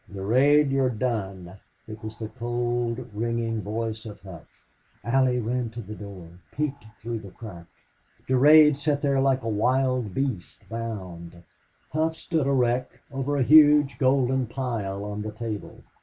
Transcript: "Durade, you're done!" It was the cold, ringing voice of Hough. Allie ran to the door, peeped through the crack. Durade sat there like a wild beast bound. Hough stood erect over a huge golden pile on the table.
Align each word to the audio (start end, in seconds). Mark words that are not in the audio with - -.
"Durade, 0.11 0.71
you're 0.71 0.89
done!" 0.89 1.59
It 1.87 2.03
was 2.03 2.17
the 2.17 2.29
cold, 2.29 3.07
ringing 3.13 3.61
voice 3.61 4.03
of 4.07 4.19
Hough. 4.21 4.65
Allie 5.03 5.39
ran 5.39 5.69
to 5.69 5.81
the 5.83 5.93
door, 5.93 6.39
peeped 6.51 6.83
through 6.97 7.19
the 7.19 7.29
crack. 7.29 7.67
Durade 8.27 8.77
sat 8.79 9.03
there 9.03 9.21
like 9.21 9.43
a 9.43 9.47
wild 9.47 10.15
beast 10.15 10.67
bound. 10.67 11.43
Hough 11.91 12.15
stood 12.15 12.47
erect 12.47 12.97
over 13.11 13.37
a 13.37 13.43
huge 13.43 13.99
golden 13.99 14.47
pile 14.47 15.05
on 15.05 15.21
the 15.21 15.31
table. 15.31 15.83